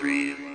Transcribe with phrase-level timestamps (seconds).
[0.00, 0.45] dream.